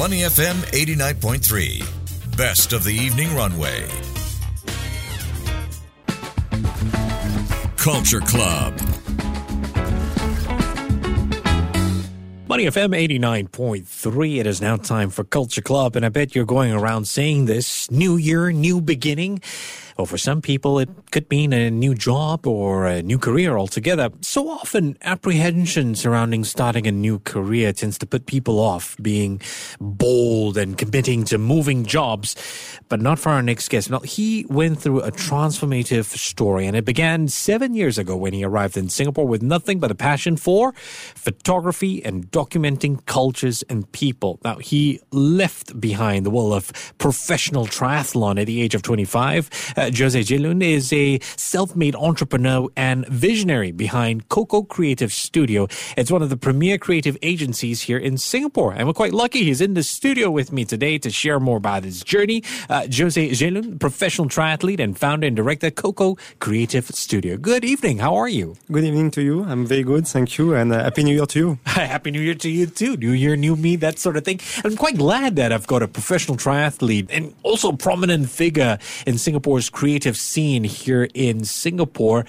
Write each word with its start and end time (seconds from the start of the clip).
Money 0.00 0.20
FM 0.22 0.54
89.3. 0.72 2.34
Best 2.34 2.72
of 2.72 2.84
the 2.84 2.90
evening 2.90 3.34
runway. 3.34 3.86
Culture 7.76 8.20
Club. 8.20 8.80
Money 12.48 12.64
FM 12.64 12.96
89.3. 12.96 14.38
It 14.40 14.46
is 14.46 14.62
now 14.62 14.78
time 14.78 15.10
for 15.10 15.22
Culture 15.22 15.60
Club, 15.60 15.96
and 15.96 16.06
I 16.06 16.08
bet 16.08 16.34
you're 16.34 16.46
going 16.46 16.72
around 16.72 17.06
saying 17.06 17.44
this 17.44 17.90
new 17.90 18.16
year, 18.16 18.50
new 18.52 18.80
beginning. 18.80 19.42
Well, 19.96 20.06
for 20.06 20.18
some 20.18 20.40
people, 20.42 20.78
it 20.78 20.88
could 21.10 21.28
mean 21.30 21.52
a 21.52 21.70
new 21.70 21.94
job 21.94 22.46
or 22.46 22.86
a 22.86 23.02
new 23.02 23.18
career 23.18 23.56
altogether. 23.56 24.10
So 24.20 24.48
often, 24.48 24.96
apprehension 25.02 25.94
surrounding 25.94 26.44
starting 26.44 26.86
a 26.86 26.92
new 26.92 27.18
career 27.20 27.72
tends 27.72 27.98
to 27.98 28.06
put 28.06 28.26
people 28.26 28.60
off 28.60 28.96
being 29.02 29.40
bold 29.80 30.56
and 30.56 30.78
committing 30.78 31.24
to 31.24 31.38
moving 31.38 31.84
jobs. 31.84 32.36
But 32.88 33.00
not 33.00 33.18
for 33.18 33.30
our 33.30 33.42
next 33.42 33.68
guest. 33.68 33.90
Now, 33.90 34.00
he 34.00 34.46
went 34.48 34.80
through 34.80 35.00
a 35.00 35.12
transformative 35.12 36.04
story, 36.04 36.66
and 36.66 36.76
it 36.76 36.84
began 36.84 37.28
seven 37.28 37.74
years 37.74 37.98
ago 37.98 38.16
when 38.16 38.32
he 38.32 38.44
arrived 38.44 38.76
in 38.76 38.88
Singapore 38.88 39.26
with 39.26 39.42
nothing 39.42 39.78
but 39.78 39.90
a 39.90 39.94
passion 39.94 40.36
for 40.36 40.72
photography 40.72 42.04
and 42.04 42.30
documenting 42.30 43.04
cultures 43.06 43.62
and 43.68 43.90
people. 43.92 44.38
Now, 44.44 44.56
he 44.58 45.00
left 45.10 45.80
behind 45.80 46.26
the 46.26 46.30
world 46.30 46.54
of 46.54 46.94
professional 46.98 47.66
triathlon 47.66 48.40
at 48.40 48.46
the 48.46 48.60
age 48.62 48.74
of 48.74 48.82
25. 48.82 49.74
Uh, 49.76 49.89
Jose 49.96 50.20
Jeuland 50.20 50.62
is 50.62 50.92
a 50.92 51.18
self-made 51.36 51.94
entrepreneur 51.94 52.68
and 52.76 53.06
visionary 53.08 53.72
behind 53.72 54.28
Coco 54.28 54.62
Creative 54.62 55.12
Studio. 55.12 55.68
It's 55.96 56.10
one 56.10 56.22
of 56.22 56.30
the 56.30 56.36
premier 56.36 56.78
creative 56.78 57.16
agencies 57.22 57.82
here 57.82 57.98
in 57.98 58.18
Singapore, 58.18 58.72
and 58.72 58.86
we're 58.86 58.94
quite 58.94 59.12
lucky 59.14 59.44
he's 59.44 59.60
in 59.60 59.74
the 59.74 59.82
studio 59.82 60.30
with 60.30 60.52
me 60.52 60.64
today 60.64 60.98
to 60.98 61.10
share 61.10 61.40
more 61.40 61.56
about 61.56 61.84
his 61.84 62.02
journey. 62.02 62.42
Uh, 62.68 62.86
Jose 62.92 63.30
Jeuland, 63.30 63.80
professional 63.80 64.28
triathlete 64.28 64.80
and 64.80 64.98
founder 64.98 65.26
and 65.26 65.36
director, 65.36 65.70
Coco 65.70 66.16
Creative 66.40 66.86
Studio. 66.86 67.36
Good 67.36 67.64
evening. 67.64 67.98
How 67.98 68.16
are 68.16 68.28
you? 68.28 68.56
Good 68.70 68.84
evening 68.84 69.10
to 69.12 69.22
you. 69.22 69.44
I'm 69.44 69.66
very 69.66 69.82
good, 69.82 70.06
thank 70.06 70.38
you, 70.38 70.54
and 70.54 70.72
uh, 70.72 70.84
happy 70.84 71.04
New 71.04 71.14
Year 71.14 71.26
to 71.26 71.38
you. 71.38 71.58
Happy 71.64 72.10
New 72.10 72.20
Year 72.20 72.34
to 72.34 72.50
you 72.50 72.66
too. 72.66 72.96
New 72.96 73.12
year, 73.12 73.36
new 73.36 73.56
me, 73.56 73.76
that 73.76 73.98
sort 73.98 74.16
of 74.16 74.24
thing. 74.24 74.40
I'm 74.64 74.76
quite 74.76 74.96
glad 74.96 75.36
that 75.36 75.52
I've 75.52 75.66
got 75.66 75.82
a 75.82 75.88
professional 75.88 76.36
triathlete 76.36 77.08
and 77.10 77.34
also 77.42 77.70
a 77.70 77.76
prominent 77.76 78.28
figure 78.28 78.78
in 79.06 79.18
Singapore's 79.18 79.69
creative 79.72 80.16
scene 80.16 80.64
here 80.64 81.08
in 81.14 81.44
Singapore. 81.44 82.24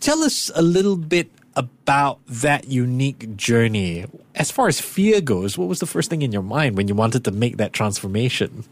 Tell 0.00 0.22
us 0.22 0.50
a 0.54 0.62
little 0.62 0.96
bit 0.96 1.30
about 1.56 1.73
that 1.86 2.68
unique 2.68 3.36
journey. 3.36 4.06
As 4.34 4.50
far 4.50 4.66
as 4.66 4.80
fear 4.80 5.20
goes, 5.20 5.56
what 5.56 5.68
was 5.68 5.78
the 5.78 5.86
first 5.86 6.10
thing 6.10 6.22
in 6.22 6.32
your 6.32 6.42
mind 6.42 6.76
when 6.76 6.88
you 6.88 6.94
wanted 6.94 7.24
to 7.24 7.30
make 7.30 7.56
that 7.58 7.72
transformation? 7.72 8.64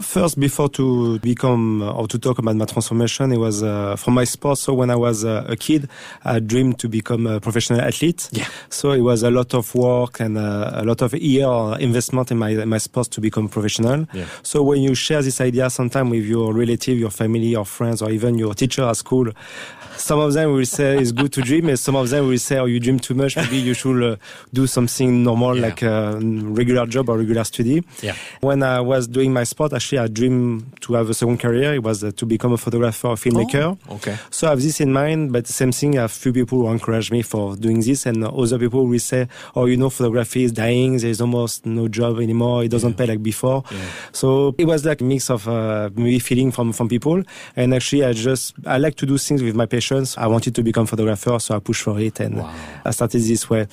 First, 0.00 0.40
before 0.40 0.70
to 0.70 1.18
become 1.18 1.82
or 1.82 2.08
to 2.08 2.18
talk 2.18 2.38
about 2.38 2.56
my 2.56 2.64
transformation, 2.64 3.30
it 3.30 3.36
was 3.36 3.62
uh, 3.62 3.96
from 3.96 4.14
my 4.14 4.24
sport. 4.24 4.58
So 4.58 4.72
when 4.72 4.88
I 4.88 4.96
was 4.96 5.24
uh, 5.24 5.44
a 5.46 5.56
kid, 5.56 5.90
I 6.24 6.40
dreamed 6.40 6.78
to 6.78 6.88
become 6.88 7.26
a 7.26 7.38
professional 7.38 7.82
athlete. 7.82 8.30
Yeah. 8.32 8.48
So 8.70 8.92
it 8.92 9.02
was 9.02 9.22
a 9.22 9.30
lot 9.30 9.52
of 9.52 9.74
work 9.74 10.20
and 10.20 10.38
uh, 10.38 10.70
a 10.74 10.84
lot 10.84 11.02
of 11.02 11.12
year 11.14 11.76
investment 11.78 12.30
in 12.30 12.38
my 12.38 12.50
in 12.50 12.68
my 12.68 12.78
sports 12.78 13.08
to 13.10 13.20
become 13.20 13.48
professional. 13.48 14.06
Yeah. 14.14 14.24
So 14.42 14.62
when 14.62 14.80
you 14.80 14.94
share 14.94 15.22
this 15.22 15.40
idea 15.40 15.68
sometime 15.68 16.08
with 16.08 16.24
your 16.24 16.54
relative, 16.54 16.98
your 16.98 17.10
family, 17.10 17.48
your 17.48 17.66
friends, 17.66 18.00
or 18.00 18.10
even 18.10 18.38
your 18.38 18.54
teacher 18.54 18.84
at 18.84 18.96
school, 18.96 19.30
some 19.96 20.18
of 20.18 20.32
them 20.32 20.52
will 20.52 20.64
say 20.64 20.98
it's 20.98 21.12
good 21.12 21.32
to 21.34 21.42
dream, 21.42 21.68
and 21.68 21.78
some 21.78 21.94
of 21.94 22.08
them 22.08 22.26
will 22.26 22.38
say, 22.38 22.59
"Oh, 22.60 22.66
you 22.66 22.78
dream 22.80 22.98
too 22.98 23.14
much. 23.14 23.36
Maybe 23.36 23.56
you 23.56 23.74
should 23.74 24.02
uh, 24.02 24.16
do 24.52 24.66
something 24.66 25.22
normal, 25.22 25.56
Yeah. 25.56 25.62
like 25.66 25.82
a 25.82 26.18
regular 26.20 26.86
job 26.86 27.08
or 27.08 27.18
regular 27.18 27.44
study." 27.44 27.82
Yeah. 28.02 28.14
When 28.40 28.62
I 28.62 28.80
was 28.80 29.08
doing 29.08 29.32
my 29.32 29.44
sport, 29.44 29.72
actually, 29.72 29.98
I 29.98 30.08
dreamed 30.08 30.64
to 30.82 30.94
have 30.94 31.10
a 31.10 31.14
second 31.14 31.38
career. 31.40 31.74
It 31.74 31.82
was 31.82 32.04
uh, 32.04 32.12
to 32.16 32.26
become 32.26 32.52
a 32.52 32.56
photographer 32.58 33.08
or 33.08 33.16
filmmaker. 33.16 33.76
Oh, 33.88 33.94
okay. 33.96 34.16
So 34.30 34.46
I 34.46 34.50
have 34.50 34.62
this 34.62 34.80
in 34.80 34.92
mind, 34.92 35.32
but 35.32 35.46
same 35.46 35.72
thing, 35.72 35.98
I 35.98 36.02
have 36.02 36.12
few 36.12 36.32
people 36.32 36.58
who 36.60 36.68
encourage 36.68 37.10
me 37.10 37.22
for 37.22 37.56
doing 37.56 37.80
this, 37.80 38.06
and 38.06 38.24
other 38.24 38.58
people 38.58 38.86
will 38.86 38.98
say, 39.00 39.28
"Oh, 39.54 39.66
you 39.66 39.76
know, 39.76 39.90
photography 39.90 40.44
is 40.44 40.52
dying. 40.52 40.98
There's 40.98 41.20
almost 41.20 41.66
no 41.66 41.88
job 41.88 42.20
anymore. 42.20 42.64
It 42.64 42.70
doesn't 42.70 42.94
pay 42.94 43.06
like 43.06 43.22
before." 43.22 43.64
So 44.12 44.54
it 44.58 44.66
was 44.66 44.84
like 44.84 45.00
a 45.00 45.04
mix 45.04 45.30
of 45.30 45.46
uh, 45.48 45.90
maybe 45.94 46.18
feeling 46.18 46.50
from 46.52 46.72
from 46.72 46.88
people, 46.88 47.22
and 47.56 47.74
actually, 47.74 48.04
I 48.04 48.12
just 48.12 48.54
I 48.66 48.78
like 48.78 48.94
to 48.96 49.06
do 49.06 49.18
things 49.18 49.42
with 49.42 49.54
my 49.54 49.66
patience. 49.66 50.16
I 50.18 50.26
wanted 50.26 50.54
to 50.54 50.62
become 50.62 50.84
a 50.84 50.86
photographer, 50.86 51.38
so 51.38 51.56
I 51.56 51.58
pushed 51.60 51.82
for 51.82 51.98
it, 52.00 52.20
and 52.20 52.36
Wow. 52.38 52.49
I 52.84 52.90
started 52.92 53.22
this 53.22 53.48
way. 53.50 53.66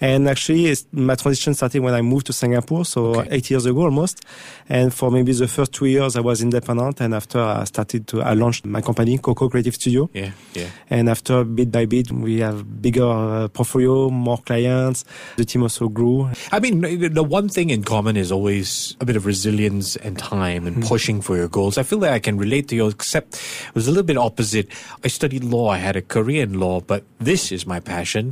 And 0.00 0.28
actually, 0.28 0.66
it's, 0.66 0.86
my 0.92 1.14
transition 1.14 1.54
started 1.54 1.80
when 1.82 1.94
I 1.94 2.02
moved 2.02 2.26
to 2.26 2.32
Singapore, 2.32 2.84
so 2.84 3.14
Okay. 3.16 3.28
eight 3.36 3.50
years 3.50 3.66
ago 3.66 3.82
almost. 3.82 4.22
And 4.68 4.92
for 4.92 5.10
maybe 5.10 5.32
the 5.32 5.46
first 5.48 5.72
two 5.72 5.86
years, 5.86 6.16
I 6.16 6.20
was 6.20 6.40
independent, 6.42 7.00
and 7.00 7.14
after 7.14 7.38
I 7.40 7.64
started 7.64 8.06
to, 8.08 8.22
I 8.22 8.32
launched 8.34 8.64
my 8.64 8.80
company, 8.80 9.18
Coco 9.18 9.48
Creative 9.48 9.74
Studio. 9.74 10.08
Yeah, 10.14 10.30
yeah. 10.54 10.68
And 10.88 11.08
after 11.10 11.44
bit 11.44 11.70
by 11.70 11.84
bit, 11.84 12.10
we 12.10 12.40
have 12.40 12.80
bigger 12.80 13.04
uh, 13.06 13.48
portfolio, 13.48 14.08
more 14.10 14.38
clients. 14.38 15.04
The 15.36 15.44
team 15.44 15.62
also 15.62 15.88
grew. 15.88 16.30
I 16.50 16.60
mean, 16.60 16.80
the 17.12 17.22
one 17.22 17.48
thing 17.48 17.68
in 17.70 17.84
common 17.84 18.16
is 18.16 18.32
always 18.32 18.96
a 19.00 19.04
bit 19.04 19.16
of 19.16 19.26
resilience 19.26 19.96
and 19.96 20.18
time 20.18 20.66
and 20.66 20.82
pushing 20.82 21.20
for 21.20 21.36
your 21.36 21.48
goals. 21.48 21.76
I 21.76 21.82
feel 21.82 21.98
that 22.00 22.12
I 22.14 22.18
can 22.18 22.38
relate 22.38 22.68
to 22.68 22.74
you, 22.76 22.88
except 22.88 23.34
it 23.34 23.74
was 23.74 23.86
a 23.86 23.90
little 23.90 24.04
bit 24.04 24.16
opposite. 24.16 24.68
I 25.04 25.08
studied 25.08 25.44
law, 25.44 25.68
I 25.68 25.76
had 25.76 25.96
a 25.96 26.02
career 26.02 26.44
in 26.44 26.58
law, 26.58 26.80
but 26.80 27.04
this 27.20 27.52
is 27.52 27.66
my 27.66 27.80
passion. 27.80 28.23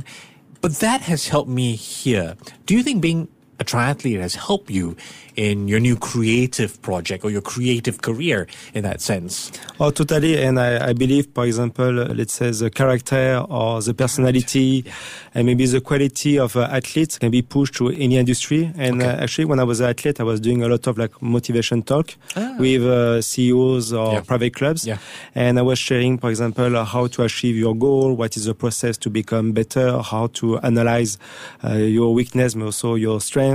But 0.61 0.75
that 0.79 1.01
has 1.01 1.27
helped 1.27 1.49
me 1.49 1.75
here. 1.75 2.35
Do 2.65 2.73
you 2.73 2.83
think 2.83 3.01
being 3.01 3.27
a 3.63 3.65
triathlete 3.71 4.19
has 4.27 4.35
helped 4.47 4.69
you 4.79 4.87
in 5.35 5.67
your 5.71 5.79
new 5.87 5.95
creative 6.09 6.71
project 6.87 7.19
or 7.25 7.31
your 7.31 7.41
creative 7.53 7.97
career 8.07 8.39
in 8.75 8.81
that 8.83 8.99
sense? 9.09 9.33
Oh, 9.79 9.89
totally. 9.99 10.33
And 10.45 10.55
I, 10.67 10.89
I 10.89 10.93
believe, 11.03 11.25
for 11.35 11.45
example, 11.51 11.91
let's 12.19 12.33
say 12.39 12.49
the 12.63 12.69
character 12.69 13.25
or 13.49 13.81
the 13.87 13.93
personality 14.03 14.85
and 15.33 15.41
maybe 15.49 15.65
the 15.65 15.81
quality 15.81 16.37
of 16.45 16.55
uh, 16.55 16.61
athletes 16.79 17.17
can 17.17 17.31
be 17.31 17.41
pushed 17.41 17.73
to 17.79 17.89
any 17.89 18.15
industry. 18.23 18.61
And 18.77 19.01
Okay. 19.01 19.09
uh, 19.09 19.23
actually, 19.23 19.45
when 19.51 19.59
I 19.59 19.65
was 19.71 19.79
an 19.79 19.89
athlete, 19.93 20.19
I 20.19 20.23
was 20.23 20.39
doing 20.47 20.59
a 20.63 20.67
lot 20.67 20.83
of 20.89 20.97
like 21.03 21.13
motivation 21.35 21.81
talk 21.91 22.07
Ah. 22.35 22.55
with 22.59 22.83
uh, 22.83 23.21
CEOs 23.29 23.85
or 24.01 24.09
Yeah. 24.13 24.21
private 24.31 24.53
clubs. 24.59 24.81
Yeah. 24.85 24.97
And 25.43 25.53
I 25.57 25.63
was 25.71 25.79
sharing, 25.87 26.13
for 26.23 26.29
example, 26.33 26.69
how 26.93 27.03
to 27.15 27.19
achieve 27.29 27.55
your 27.65 27.75
goal, 27.85 28.09
what 28.21 28.31
is 28.37 28.43
the 28.45 28.53
process 28.63 28.95
to 29.03 29.09
become 29.21 29.45
better, 29.59 29.87
how 30.13 30.25
to 30.39 30.45
analyze 30.69 31.11
uh, 31.67 31.73
your 31.97 32.09
weakness, 32.19 32.49
but 32.57 32.65
also 32.69 32.89
your 33.07 33.17
strength, 33.29 33.52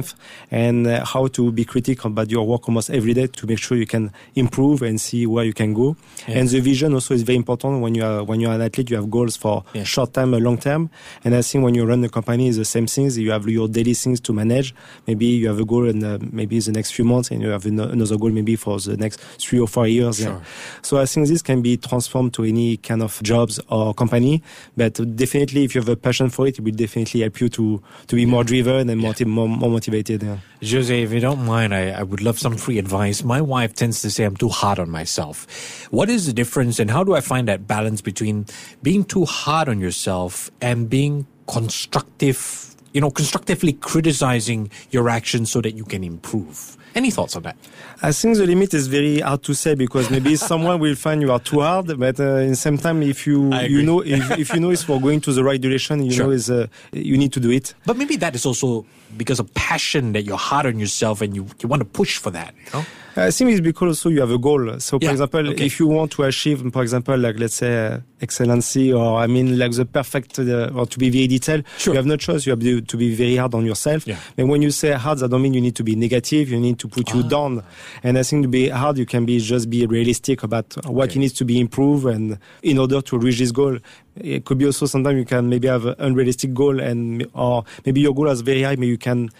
and 0.51 0.87
uh, 0.87 1.05
how 1.05 1.27
to 1.29 1.53
be 1.53 1.65
critical 1.65 2.11
about 2.11 2.31
your 2.31 2.47
work 2.47 2.69
almost 2.69 2.91
every 2.91 3.15
day 3.15 3.27
to 3.27 3.47
make 3.47 3.59
sure 3.59 3.77
you 3.77 3.87
can 3.87 4.11
improve 4.35 4.83
and 4.83 5.01
see 5.01 5.27
where 5.27 5.45
you 5.45 5.53
can 5.53 5.75
go. 5.75 5.97
Yeah. 6.27 6.39
And 6.39 6.49
the 6.49 6.61
vision 6.61 6.95
also 6.95 7.15
is 7.15 7.23
very 7.23 7.37
important 7.37 7.81
when 7.81 7.95
you 7.95 8.05
are 8.05 8.25
when 8.25 8.41
you 8.41 8.49
are 8.49 8.55
an 8.55 8.63
athlete. 8.63 8.91
You 8.91 8.97
have 8.97 9.11
goals 9.11 9.37
for 9.37 9.65
Yeah. 9.75 9.85
short 9.85 10.13
term 10.15 10.35
and 10.35 10.45
long 10.45 10.59
term. 10.59 10.91
And 11.25 11.35
I 11.35 11.43
think 11.43 11.65
when 11.65 11.75
you 11.75 11.85
run 11.85 12.05
a 12.05 12.09
company, 12.09 12.49
it's 12.49 12.57
the 12.57 12.65
same 12.65 12.87
things. 12.87 13.17
You 13.19 13.31
have 13.33 13.49
your 13.49 13.69
daily 13.69 13.95
things 13.95 14.21
to 14.21 14.33
manage. 14.33 14.75
Maybe 15.07 15.27
you 15.27 15.49
have 15.49 15.61
a 15.61 15.65
goal 15.65 15.89
in 15.89 16.03
uh, 16.05 16.19
maybe 16.33 16.59
the 16.61 16.73
next 16.73 16.93
few 16.93 17.05
months, 17.05 17.31
and 17.31 17.43
you 17.43 17.49
have 17.49 17.67
another 17.67 18.17
goal 18.17 18.31
maybe 18.31 18.57
for 18.57 18.79
the 18.79 18.97
next 18.97 19.21
three 19.39 19.59
or 19.61 19.69
four 19.69 19.87
years. 19.87 20.19
Sure. 20.19 20.41
So 20.83 20.99
I 20.99 21.07
think 21.07 21.29
this 21.29 21.43
can 21.43 21.63
be 21.63 21.77
transformed 21.77 22.33
to 22.35 22.45
any 22.45 22.77
kind 22.79 23.03
of 23.03 23.21
jobs 23.23 23.61
or 23.69 23.95
company. 23.95 24.43
But 24.77 24.95
definitely, 25.17 25.65
if 25.65 25.75
you 25.75 25.81
have 25.81 25.89
a 25.89 25.97
passion 25.97 26.31
for 26.31 26.47
it, 26.47 26.59
it 26.59 26.65
will 26.65 26.73
definitely 26.73 27.21
help 27.21 27.41
you 27.41 27.49
to 27.51 27.83
to 28.07 28.17
be 28.17 28.27
more 28.27 28.45
driven 28.45 28.89
and 28.91 29.01
more, 29.01 29.15
more, 29.27 29.49
more 29.49 29.78
motivated. 29.79 30.23
Yeah. 30.23 30.39
Jose, 30.61 31.03
if 31.03 31.13
you 31.13 31.21
don't 31.21 31.45
mind, 31.47 31.73
I, 31.73 31.91
I 31.91 32.03
would 32.03 32.21
love 32.21 32.39
some 32.39 32.57
free 32.57 32.79
advice. 32.79 33.23
My 33.23 33.41
wife 33.41 33.75
tends 33.75 34.03
to 34.03 34.11
say 34.11 34.25
I'm 34.25 34.37
too 34.37 34.49
hard 34.49 34.79
on 34.79 34.91
myself. 34.91 35.47
What 35.91 36.11
is 36.11 36.27
the 36.27 36.33
difference, 36.33 36.81
and 36.81 36.91
how 36.91 37.05
do 37.05 37.15
I 37.15 37.21
find 37.21 37.47
that 37.47 37.67
balance 37.67 38.01
between 38.03 38.47
being 38.83 39.05
too 39.05 39.25
hard 39.25 39.69
on 39.69 39.79
yourself 39.79 40.51
and 40.61 40.91
being 40.91 41.27
constructive, 41.47 42.75
you 42.99 43.01
know, 43.01 43.11
constructively 43.13 43.75
criticizing 43.75 44.69
your 44.91 45.09
actions 45.09 45.53
so 45.53 45.61
that 45.61 45.77
you 45.77 45.85
can 45.85 46.03
improve? 46.03 46.77
Any 46.97 47.13
thoughts 47.13 47.37
on 47.37 47.43
that? 47.45 47.57
I 48.03 48.11
think 48.11 48.37
the 48.39 48.45
limit 48.45 48.75
is 48.75 48.89
very 48.89 49.21
hard 49.21 49.45
to 49.45 49.55
say 49.55 49.77
because 49.77 50.11
maybe 50.11 50.35
someone 50.51 50.81
will 50.81 50.97
find 50.97 51.23
you 51.23 51.31
are 51.31 51.39
too 51.39 51.61
hard, 51.61 51.97
but 51.97 52.19
uh, 52.19 52.25
in 52.39 52.51
the 52.51 52.57
same 52.57 52.77
time, 52.77 53.03
if 53.05 53.25
you 53.25 53.55
you 53.55 53.85
know 53.85 54.01
if, 54.01 54.37
if 54.37 54.53
you 54.53 54.59
know 54.59 54.71
it's 54.71 54.83
for 54.83 55.01
going 55.01 55.21
to 55.21 55.33
the 55.33 55.45
right 55.45 55.61
direction, 55.61 56.03
you 56.03 56.11
Sure. 56.11 56.27
know 56.27 56.33
is 56.33 56.51
uh, 56.51 56.67
you 56.91 57.17
need 57.17 57.33
to 57.35 57.39
do 57.41 57.51
it. 57.53 57.73
But 57.87 57.97
maybe 57.97 58.17
that 58.17 58.35
is 58.35 58.45
also 58.45 58.85
because 59.17 59.39
of 59.39 59.47
passion 59.55 60.13
that 60.15 60.23
you're 60.23 60.37
hard 60.37 60.67
on 60.67 60.81
yourself 60.81 61.21
and 61.23 61.37
you, 61.37 61.47
you 61.63 61.69
want 61.69 61.81
to 61.83 61.87
push 62.01 62.19
for 62.19 62.31
that, 62.33 62.53
you 62.67 62.73
know? 62.81 62.85
I 63.17 63.31
think 63.31 63.51
it's 63.51 63.61
because 63.61 63.89
also 63.89 64.11
you 64.11 64.21
have 64.21 64.31
a 64.31 64.39
goal. 64.39 64.79
So, 64.79 64.99
for 64.99 65.05
Yeah, 65.05 65.11
example, 65.13 65.49
okay. 65.51 65.67
if 65.67 65.81
you 65.81 65.87
want 65.89 66.13
to 66.13 66.23
achieve, 66.25 66.63
for 66.73 66.83
example, 66.83 67.17
like 67.19 67.39
let's 67.39 67.55
say 67.57 67.87
uh, 67.87 67.99
excellency, 68.21 68.93
or 68.93 69.19
I 69.19 69.27
mean, 69.27 69.59
like 69.59 69.73
the 69.73 69.85
perfect, 69.85 70.39
uh, 70.39 70.71
or 70.75 70.87
to 70.87 70.99
be 70.99 71.11
very 71.11 71.27
detailed, 71.27 71.65
Sure. 71.79 71.95
you 71.95 71.97
have 71.97 72.07
no 72.07 72.17
choice. 72.17 72.47
You 72.47 72.51
have 72.51 72.87
to 72.87 72.97
be 72.97 73.15
very 73.15 73.37
hard 73.37 73.55
on 73.55 73.65
yourself. 73.67 74.07
Yeah. 74.07 74.19
And 74.37 74.49
when 74.49 74.63
you 74.63 74.71
say 74.71 74.93
hard, 74.93 75.19
that 75.19 75.31
don't 75.31 75.43
mean 75.43 75.55
you 75.55 75.61
need 75.61 75.75
to 75.77 75.83
be 75.85 75.97
negative. 75.97 76.49
You 76.51 76.61
need 76.61 76.79
to 76.79 76.89
put 76.89 77.13
you 77.15 77.23
Ah. 77.25 77.29
down. 77.29 77.63
And 78.03 78.19
I 78.19 78.23
think 78.23 78.45
to 78.45 78.49
be 78.49 78.69
hard, 78.69 78.99
you 78.99 79.07
can 79.07 79.25
be 79.25 79.39
just 79.41 79.69
be 79.69 79.87
realistic 79.87 80.43
about 80.43 80.77
what 80.87 81.11
Okay. 81.11 81.19
needs 81.21 81.33
to 81.35 81.45
be 81.45 81.59
improved 81.59 82.07
and 82.07 82.39
in 82.63 82.79
order 82.79 83.01
to 83.01 83.19
reach 83.19 83.39
this 83.39 83.51
goal. 83.53 83.79
It 84.21 84.45
could 84.45 84.59
be 84.59 84.67
also 84.67 84.87
sometimes 84.87 85.19
you 85.19 85.25
can 85.25 85.49
maybe 85.49 85.69
have 85.69 85.87
an 85.87 85.95
unrealistic 85.99 86.53
goal 86.55 86.81
and 86.81 87.27
or 87.35 87.65
maybe 87.87 88.01
your 88.01 88.15
goal 88.15 88.29
is 88.29 88.41
very 88.41 88.63
high, 88.63 88.77
but 88.77 88.87
you 88.87 88.99
can 88.99 89.31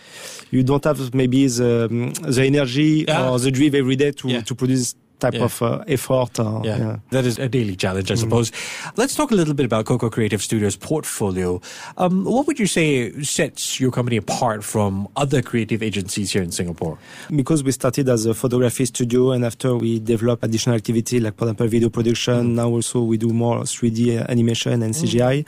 you 0.51 0.63
don't 0.63 0.85
have 0.85 1.15
maybe 1.15 1.47
the 1.47 1.87
um, 1.91 2.13
the 2.13 2.45
energy 2.45 3.05
Yeah. 3.09 3.31
or 3.31 3.39
the 3.39 3.51
drive 3.51 3.75
every 3.75 3.97
day 3.97 4.13
to 4.13 4.29
Yeah. 4.29 4.41
to 4.43 4.55
produce 4.55 4.95
type 5.21 5.35
Yeah. 5.35 5.45
of 5.45 5.61
uh, 5.63 5.85
effort. 5.89 6.39
Or, 6.39 6.63
Yeah, 6.65 6.79
yeah. 6.79 6.97
that 7.11 7.25
is 7.27 7.39
a 7.39 7.49
daily 7.49 7.77
challenge, 7.77 8.11
I 8.11 8.15
Mm. 8.15 8.19
suppose. 8.21 8.53
Let's 8.97 9.15
talk 9.15 9.31
a 9.31 9.35
little 9.35 9.55
bit 9.55 9.67
about 9.67 9.85
Coco 9.87 10.09
Creative 10.11 10.43
Studios' 10.43 10.77
portfolio. 10.77 11.61
Um, 11.97 12.25
what 12.25 12.47
would 12.47 12.59
you 12.59 12.67
say 12.67 13.13
sets 13.23 13.81
your 13.81 13.91
company 13.91 14.17
apart 14.17 14.63
from 14.65 15.09
other 15.17 15.43
creative 15.43 15.83
agencies 15.83 16.33
here 16.33 16.43
in 16.43 16.53
Singapore? 16.53 16.99
Because 17.35 17.63
we 17.65 17.73
started 17.73 18.09
as 18.09 18.27
a 18.27 18.35
photography 18.35 18.85
studio 18.87 19.33
and 19.33 19.45
after 19.45 19.75
we 19.77 19.99
developed 19.99 20.45
additional 20.45 20.77
activity 20.77 21.21
like 21.21 21.37
for 21.37 21.45
example 21.45 21.67
video 21.69 21.89
production. 21.89 22.55
Now 22.55 22.69
also 22.69 23.03
we 23.03 23.17
do 23.17 23.29
more 23.31 23.65
3D 23.67 24.19
animation 24.29 24.83
and 24.83 24.95
CGI. 24.95 25.45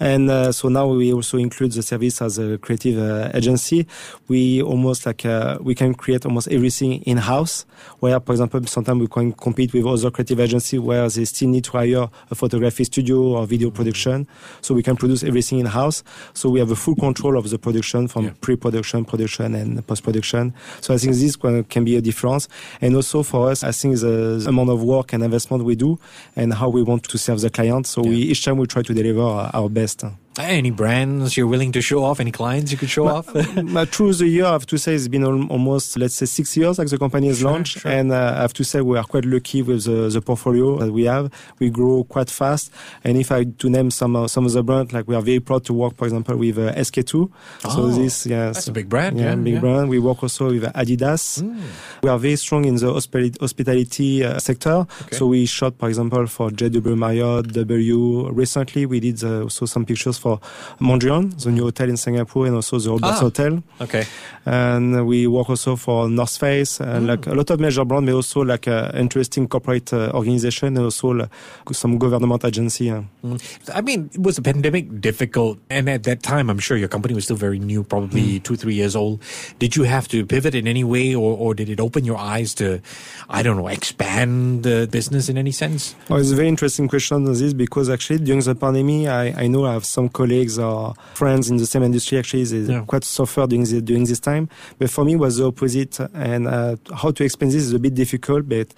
And 0.00 0.30
uh, 0.30 0.52
so 0.52 0.68
now 0.68 0.86
we 0.88 1.12
also 1.12 1.38
include 1.38 1.72
the 1.72 1.82
service 1.82 2.20
as 2.22 2.38
a 2.38 2.58
creative 2.58 2.98
uh, 2.98 3.30
agency. 3.34 3.86
We 4.28 4.62
almost 4.62 5.06
like 5.06 5.24
uh, 5.24 5.58
we 5.60 5.74
can 5.74 5.94
create 5.94 6.26
almost 6.26 6.48
everything 6.48 7.02
in 7.02 7.18
house. 7.18 7.64
Where 8.00 8.18
for 8.20 8.32
example 8.32 8.60
sometimes 8.66 9.00
we 9.04 9.08
can 9.08 9.32
compete 9.46 9.70
with 9.74 9.84
other 9.86 10.10
creative 10.10 10.40
agencies 10.40 10.80
where 10.80 11.06
they 11.08 11.24
still 11.26 11.50
need 11.54 11.64
to 11.64 11.72
hire 11.72 12.08
a 12.30 12.34
photography 12.34 12.84
studio 12.84 13.18
or 13.36 13.46
video 13.46 13.68
mm-hmm. 13.68 13.76
production. 13.76 14.26
So 14.60 14.74
we 14.74 14.82
can 14.82 14.96
produce 14.96 15.22
everything 15.22 15.58
in 15.60 15.66
house. 15.66 16.02
So 16.32 16.44
we 16.48 16.58
have 16.62 16.70
a 16.70 16.76
full 16.84 16.96
control 17.06 17.36
of 17.36 17.44
the 17.52 17.58
production 17.58 18.08
from 18.08 18.24
Yeah. 18.24 18.32
pre-production, 18.40 19.04
production, 19.04 19.54
and 19.54 19.86
post-production. 19.86 20.44
So 20.80 20.94
I 20.94 20.98
think 20.98 21.12
this 21.22 21.36
can 21.36 21.64
can 21.64 21.84
be 21.84 21.94
a 21.96 22.00
difference. 22.00 22.48
And 22.80 22.90
also 22.96 23.22
for 23.22 23.50
us, 23.50 23.58
I 23.70 23.72
think 23.72 23.92
the, 24.04 24.14
the 24.42 24.48
amount 24.48 24.70
of 24.70 24.80
work 24.82 25.12
and 25.12 25.22
investment 25.22 25.64
we 25.64 25.76
do 25.76 25.98
and 26.40 26.48
how 26.60 26.68
we 26.76 26.82
want 26.82 27.02
to 27.12 27.16
serve 27.18 27.40
the 27.40 27.50
client. 27.50 27.86
So 27.86 27.98
we 28.02 28.16
each 28.32 28.42
time 28.44 28.56
we 28.62 28.66
try 28.66 28.82
to 28.82 28.94
deliver 28.94 29.26
our 29.58 29.68
best. 29.68 30.04
Any 30.36 30.72
brands 30.72 31.36
you're 31.36 31.46
willing 31.46 31.70
to 31.72 31.80
show 31.80 32.02
off? 32.02 32.18
Any 32.18 32.32
clients 32.32 32.72
you 32.72 32.76
could 32.76 32.90
show 32.90 33.06
off? 33.06 33.32
but 33.72 33.90
through 33.90 34.14
the 34.14 34.26
year, 34.26 34.46
I 34.46 34.52
have 34.52 34.66
to 34.66 34.76
say 34.78 34.94
it's 34.96 35.06
been 35.06 35.22
almost, 35.22 35.96
let's 35.96 36.16
say, 36.16 36.26
six 36.26 36.56
years 36.56 36.76
like 36.76 36.88
the 36.88 36.98
company 36.98 37.28
has 37.28 37.38
Sure, 37.38 37.52
launched. 37.52 37.78
sure. 37.78 37.92
And 37.92 38.10
uh, 38.10 38.34
I 38.36 38.40
have 38.40 38.52
to 38.54 38.64
say 38.64 38.80
we 38.80 38.98
are 38.98 39.04
quite 39.04 39.24
lucky 39.24 39.62
with 39.62 39.84
the, 39.84 40.08
the 40.08 40.20
portfolio 40.20 40.78
that 40.78 40.92
we 40.92 41.04
have. 41.04 41.32
We 41.60 41.70
grow 41.70 42.02
quite 42.02 42.30
fast. 42.30 42.72
And 43.04 43.16
if 43.16 43.30
I 43.30 43.44
to 43.44 43.70
name 43.70 43.92
some 43.92 44.16
uh, 44.16 44.26
some 44.26 44.44
of 44.44 44.52
the 44.52 44.64
brands, 44.64 44.92
like 44.92 45.06
we 45.06 45.14
are 45.14 45.22
very 45.22 45.38
proud 45.38 45.64
to 45.66 45.72
work, 45.72 45.96
for 45.96 46.04
example, 46.06 46.36
with 46.36 46.58
uh, 46.58 46.72
SK2. 46.74 47.10
So 47.12 47.30
Oh, 47.66 47.86
this, 47.90 48.26
yeah, 48.26 48.46
that's 48.46 48.64
so- 48.64 48.70
a 48.72 48.74
big 48.74 48.88
brand, 48.88 49.16
Yeah, 49.18 49.26
yeah, 49.30 49.34
big 49.36 49.54
yeah. 49.54 49.60
brand. 49.60 49.88
We 49.88 50.00
work 50.00 50.20
also 50.24 50.46
with 50.50 50.64
Adidas. 50.64 51.42
We 52.02 52.08
are 52.08 52.18
very 52.18 52.34
strong 52.36 52.64
in 52.64 52.74
the 52.74 52.86
hospitali- 52.92 53.38
hospitality 53.40 54.24
uh, 54.24 54.40
sector. 54.40 54.84
Okay. 55.02 55.16
So 55.16 55.26
we 55.28 55.46
shot, 55.46 55.78
for 55.78 55.86
example, 55.88 56.26
for 56.26 56.50
JW 56.50 56.98
Marriott, 56.98 57.52
W. 57.52 58.30
Recently, 58.32 58.84
we 58.84 58.98
did 58.98 59.22
uh, 59.22 59.42
also 59.42 59.66
some 59.66 59.84
pictures 59.86 60.18
for 60.24 60.40
Mondrian, 60.80 61.22
the 61.42 61.50
new 61.50 61.64
hotel 61.68 61.88
in 61.88 61.96
Singapore, 61.96 62.46
and 62.48 62.56
also 62.56 62.78
the 62.78 62.90
Roberts 62.90 63.18
Ah. 63.20 63.26
Hotel. 63.28 63.52
okay. 63.84 64.04
And 64.46 65.06
we 65.06 65.26
work 65.26 65.48
also 65.50 65.76
for 65.76 66.08
North 66.08 66.36
Face, 66.44 66.78
Mm. 66.78 66.94
and 66.94 67.06
like 67.06 67.26
a 67.26 67.34
lot 67.34 67.50
of 67.50 67.60
major 67.60 67.84
brands, 67.84 68.06
but 68.08 68.14
also 68.14 68.40
like 68.52 68.66
uh, 68.68 68.90
interesting 69.04 69.46
corporate 69.48 69.92
uh, 69.92 70.10
organization, 70.20 70.68
and 70.76 70.78
also 70.84 71.08
like, 71.20 71.30
some 71.72 71.98
government 71.98 72.44
agency. 72.44 72.90
uh. 72.90 73.02
Mm. 73.24 73.38
I 73.74 73.80
mean, 73.88 74.00
was 74.26 74.36
the 74.36 74.42
pandemic 74.42 74.84
difficult? 75.00 75.58
And 75.70 75.88
at 75.88 76.02
that 76.04 76.22
time, 76.22 76.46
I'm 76.50 76.58
sure 76.66 76.76
your 76.76 76.88
company 76.88 77.14
was 77.14 77.24
still 77.24 77.36
very 77.46 77.58
new, 77.58 77.82
probably 77.84 78.40
two, 78.40 78.56
three 78.56 78.74
years 78.74 78.94
old. 78.96 79.20
Did 79.58 79.76
you 79.76 79.84
have 79.84 80.06
to 80.08 80.24
pivot 80.26 80.54
in 80.54 80.66
any 80.66 80.84
way, 80.84 81.14
or, 81.14 81.36
or 81.44 81.54
did 81.54 81.68
it 81.68 81.80
open 81.80 82.04
your 82.04 82.18
eyes 82.18 82.54
to, 82.60 82.80
I 83.28 83.42
don't 83.44 83.56
know, 83.60 83.68
expand 83.68 84.62
the 84.62 84.88
business 84.90 85.28
in 85.28 85.36
any 85.38 85.52
sense? 85.52 85.94
Oh, 86.10 86.16
it's 86.16 86.30
a 86.32 86.36
very 86.36 86.48
interesting 86.48 86.88
question 86.88 87.14
on 87.16 87.24
this 87.24 87.52
because 87.54 87.88
actually 87.88 88.18
during 88.26 88.40
the 88.42 88.54
pandemic, 88.54 89.08
I, 89.08 89.44
I 89.44 89.46
know 89.48 89.64
I 89.66 89.72
have 89.72 89.84
some 89.96 90.08
colleagues 90.14 90.58
or 90.58 90.94
friends 91.14 91.50
in 91.50 91.58
the 91.58 91.66
same 91.66 91.82
industry 91.82 92.16
actually 92.18 92.44
they 92.44 92.72
Yeah. 92.72 92.84
quite 92.86 93.04
suffer 93.04 93.46
during 93.46 93.64
the, 93.66 93.80
during 93.82 94.04
this 94.04 94.20
time. 94.20 94.48
But 94.78 94.88
for 94.90 95.04
me, 95.04 95.16
was 95.16 95.36
the 95.36 95.46
opposite. 95.46 96.00
And 96.14 96.46
uh, 96.48 96.76
how 96.94 97.10
to 97.10 97.22
explain 97.24 97.50
this 97.50 97.62
is 97.62 97.72
a 97.74 97.78
bit 97.78 97.94
difficult. 97.94 98.48
But 98.48 98.68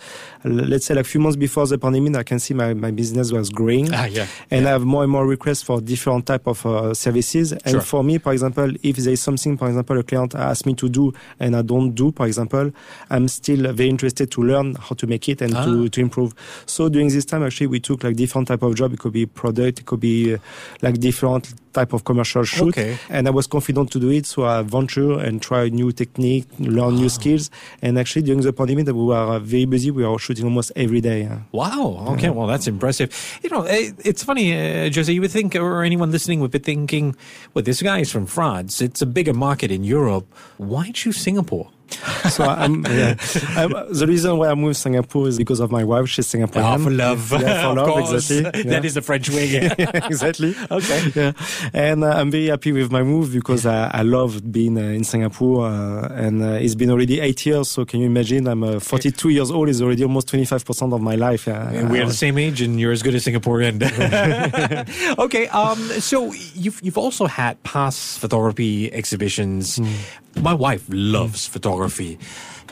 let's 0.44 0.86
say 0.86 0.94
like 0.94 1.04
a 1.06 1.08
few 1.08 1.20
months 1.20 1.36
before 1.36 1.66
the 1.66 1.78
pandemic, 1.78 2.16
I 2.16 2.22
can 2.24 2.38
see 2.40 2.54
my, 2.54 2.74
my 2.74 2.90
business 2.90 3.30
was 3.32 3.50
growing. 3.50 3.92
Ah, 3.92 4.06
yeah. 4.06 4.26
and 4.50 4.66
I 4.66 4.70
have 4.70 4.84
more 4.84 5.02
and 5.04 5.12
more 5.12 5.26
requests 5.26 5.62
for 5.62 5.80
different 5.80 6.26
type 6.26 6.46
of 6.46 6.64
uh, 6.66 6.94
services. 6.94 7.52
And 7.52 7.62
Sure. 7.76 7.80
for 7.80 8.02
me, 8.04 8.18
for 8.18 8.32
example, 8.32 8.72
if 8.82 8.96
there 8.96 9.12
is 9.12 9.20
something, 9.22 9.56
for 9.56 9.68
example, 9.68 9.98
a 9.98 10.02
client 10.02 10.34
asks 10.34 10.66
me 10.66 10.74
to 10.74 10.88
do 10.88 11.12
and 11.38 11.54
I 11.56 11.62
don't 11.62 11.92
do, 11.94 12.12
for 12.16 12.26
example, 12.26 12.72
I'm 13.10 13.28
still 13.28 13.72
very 13.72 13.88
interested 13.90 14.30
to 14.32 14.42
learn 14.42 14.74
how 14.76 14.94
to 14.96 15.06
make 15.06 15.28
it 15.28 15.40
and 15.42 15.54
Ah. 15.54 15.64
to, 15.64 15.88
to 15.88 16.00
improve. 16.00 16.34
So 16.66 16.88
during 16.88 17.08
this 17.08 17.24
time, 17.24 17.42
actually, 17.42 17.68
we 17.68 17.80
took 17.80 18.04
like 18.04 18.16
different 18.16 18.48
type 18.48 18.62
of 18.62 18.74
job. 18.74 18.92
It 18.92 18.98
could 19.00 19.12
be 19.12 19.26
product, 19.26 19.80
it 19.80 19.86
could 19.86 20.00
be 20.00 20.34
uh, 20.34 20.38
like 20.82 20.98
different 20.98 21.25
type 21.72 21.92
of 21.92 22.04
commercial 22.04 22.44
shoot. 22.44 22.68
Okay. 22.76 22.96
And 23.10 23.26
I 23.28 23.30
was 23.30 23.46
confident 23.46 23.90
to 23.92 23.98
do 24.00 24.10
it, 24.10 24.24
so 24.26 24.44
I 24.44 24.62
venture 24.62 25.18
and 25.26 25.42
try 25.42 25.68
new 25.68 25.92
technique, 25.92 26.46
learn 26.58 26.94
Ah. 26.94 27.00
new 27.02 27.08
skills. 27.08 27.50
And 27.82 27.98
actually, 27.98 28.22
during 28.28 28.40
the 28.42 28.52
pandemic, 28.52 28.86
we 28.86 28.92
were 29.12 29.38
very 29.40 29.66
busy. 29.66 29.90
We 29.90 30.04
were 30.06 30.18
shooting 30.18 30.44
almost 30.50 30.72
every 30.74 31.00
day. 31.00 31.20
uh. 31.26 31.38
Wow. 31.52 32.06
Okay. 32.14 32.30
Well, 32.30 32.46
that's 32.52 32.66
impressive. 32.66 33.08
You 33.42 33.50
know, 33.50 33.62
eh, 33.64 33.90
it's 34.10 34.22
funny, 34.24 34.46
uh, 34.54 34.90
Jose. 34.94 35.12
You 35.12 35.20
would 35.20 35.30
think, 35.38 35.54
or 35.56 35.82
anyone 35.84 36.10
listening 36.10 36.40
would 36.40 36.50
be 36.52 36.58
thinking, 36.70 37.14
well, 37.52 37.64
this 37.64 37.82
guy 37.82 37.98
is 38.00 38.10
from 38.10 38.26
France. 38.26 38.80
It's 38.80 39.02
a 39.02 39.06
bigger 39.06 39.34
market 39.34 39.70
in 39.70 39.82
Europe. 39.84 40.26
Why 40.58 40.90
choose 40.92 41.18
Singapore? 41.28 41.68
So 42.30 42.44
I'm, 42.44 42.84
yeah. 42.86 43.14
I'm, 43.56 43.70
the 43.92 44.04
reason 44.08 44.36
why 44.38 44.48
I 44.48 44.54
moved 44.54 44.76
to 44.76 44.80
Singapore 44.82 45.28
is 45.28 45.38
because 45.38 45.60
of 45.60 45.70
my 45.70 45.84
wife. 45.84 46.08
She's 46.08 46.26
Singaporean. 46.26 46.62
Ah, 46.64 46.78
for 46.78 46.90
love. 46.90 47.30
Yeah, 47.32 47.38
for 47.38 47.46
of 47.70 47.76
love, 47.76 47.86
course. 47.88 48.30
exactly. 48.30 48.62
That 48.66 48.82
Yeah. 48.82 48.86
is 48.86 48.94
the 48.94 49.02
French 49.02 49.30
way. 49.30 49.70
exactly. 50.10 50.54
Okay. 50.70 51.12
Yeah, 51.14 51.32
and 51.72 52.04
uh, 52.04 52.08
I'm 52.08 52.30
very 52.30 52.46
happy 52.48 52.72
with 52.72 52.90
my 52.90 53.02
move 53.02 53.32
because 53.32 53.64
I, 53.66 53.90
I 53.92 54.02
love 54.02 54.50
being 54.52 54.76
uh, 54.78 54.82
in 54.82 55.04
Singapore, 55.04 55.66
uh, 55.66 56.08
and 56.14 56.42
uh, 56.42 56.46
it's 56.64 56.74
been 56.74 56.90
already 56.90 57.20
eight 57.20 57.44
years. 57.46 57.68
So 57.70 57.84
can 57.84 58.00
you 58.00 58.06
imagine? 58.06 58.46
I'm 58.48 58.62
uh, 58.64 58.80
42 58.80 59.28
years 59.30 59.50
old. 59.50 59.68
It's 59.68 59.80
already 59.80 60.02
almost 60.02 60.28
25 60.28 60.64
percent 60.64 60.92
of 60.92 61.00
my 61.00 61.14
life. 61.14 61.46
And 61.48 61.90
we're 61.90 62.06
the 62.06 62.12
same 62.12 62.38
age, 62.38 62.60
and 62.62 62.78
you're 62.80 62.92
as 62.92 63.02
good 63.02 63.14
as 63.14 63.24
Singaporean. 63.24 63.76
okay, 65.18 65.46
um, 65.48 65.78
so 66.00 66.32
you've 66.54 66.80
you've 66.82 66.98
also 66.98 67.26
had 67.26 67.62
past 67.62 68.18
photography 68.18 68.92
exhibitions. 68.92 69.80
My 70.42 70.54
wife 70.54 70.84
loves 70.88 71.46
photography. 71.46 72.18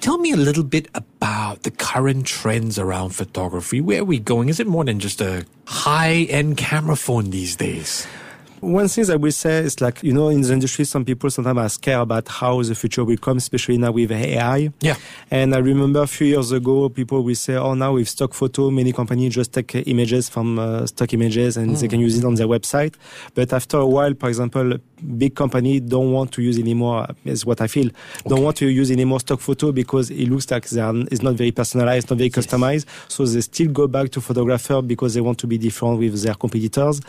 Tell 0.00 0.18
me 0.18 0.32
a 0.32 0.36
little 0.36 0.64
bit 0.64 0.88
about 0.94 1.62
the 1.62 1.70
current 1.70 2.26
trends 2.26 2.78
around 2.78 3.10
photography. 3.10 3.80
Where 3.80 4.02
are 4.02 4.04
we 4.04 4.18
going? 4.18 4.48
Is 4.48 4.60
it 4.60 4.66
more 4.66 4.84
than 4.84 5.00
just 5.00 5.20
a 5.20 5.46
high 5.66 6.26
end 6.28 6.56
camera 6.56 6.96
phone 6.96 7.30
these 7.30 7.56
days? 7.56 8.06
One 8.64 8.88
thing 8.88 9.10
I 9.10 9.16
will 9.16 9.30
say 9.30 9.58
is 9.58 9.82
like, 9.82 10.02
you 10.02 10.14
know, 10.14 10.30
in 10.30 10.40
the 10.40 10.50
industry, 10.50 10.86
some 10.86 11.04
people 11.04 11.28
sometimes 11.28 11.58
are 11.58 11.68
scared 11.68 12.00
about 12.00 12.26
how 12.28 12.62
the 12.62 12.74
future 12.74 13.04
will 13.04 13.18
come, 13.18 13.36
especially 13.36 13.76
now 13.76 13.92
with 13.92 14.10
AI. 14.10 14.70
Yeah. 14.80 14.96
And 15.30 15.54
I 15.54 15.58
remember 15.58 16.00
a 16.00 16.06
few 16.06 16.28
years 16.28 16.50
ago, 16.50 16.88
people 16.88 17.22
will 17.22 17.34
say, 17.34 17.56
oh, 17.56 17.74
now 17.74 17.92
with 17.92 18.08
stock 18.08 18.32
photo, 18.32 18.70
many 18.70 18.92
companies 18.92 19.34
just 19.34 19.52
take 19.52 19.86
images 19.86 20.30
from 20.30 20.58
uh, 20.58 20.86
stock 20.86 21.12
images 21.12 21.58
and 21.58 21.76
they 21.76 21.88
can 21.88 22.00
use 22.00 22.16
it 22.16 22.24
on 22.24 22.36
their 22.36 22.46
website. 22.46 22.94
But 23.34 23.52
after 23.52 23.76
a 23.76 23.86
while, 23.86 24.14
for 24.18 24.30
example, 24.30 24.78
big 25.18 25.34
company 25.34 25.80
don't 25.80 26.12
want 26.12 26.32
to 26.32 26.42
use 26.42 26.58
anymore, 26.58 27.06
is 27.26 27.44
what 27.44 27.60
I 27.60 27.66
feel, 27.66 27.90
don't 28.26 28.42
want 28.42 28.56
to 28.58 28.66
use 28.66 28.90
anymore 28.90 29.20
stock 29.20 29.40
photo 29.40 29.72
because 29.72 30.10
it 30.10 30.30
looks 30.30 30.50
like 30.50 30.66
they 30.70 30.80
are, 30.80 30.94
it's 31.12 31.22
not 31.22 31.34
very 31.34 31.52
personalized, 31.52 32.08
not 32.08 32.16
very 32.16 32.30
customized. 32.30 32.86
So 33.08 33.26
they 33.26 33.42
still 33.42 33.70
go 33.70 33.86
back 33.86 34.10
to 34.12 34.22
photographer 34.22 34.80
because 34.80 35.12
they 35.12 35.20
want 35.20 35.38
to 35.40 35.46
be 35.46 35.58
different 35.58 35.98
with 35.98 36.22
their 36.22 36.34
competitors. 36.34 37.02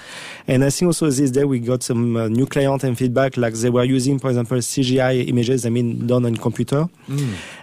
And 0.47 0.65
I 0.65 0.69
think 0.69 0.87
also 0.87 1.09
this 1.09 1.31
we 1.45 1.59
got 1.59 1.83
some 1.83 2.15
uh, 2.17 2.27
new 2.27 2.45
client 2.45 2.83
and 2.83 2.97
feedback, 2.97 3.37
like 3.37 3.53
they 3.53 3.69
were 3.69 3.83
using, 3.83 4.19
for 4.19 4.29
example, 4.29 4.57
CGI 4.57 5.27
images, 5.27 5.65
I 5.65 5.69
mean, 5.69 6.07
done 6.07 6.25
on 6.25 6.35
computer. 6.35 6.87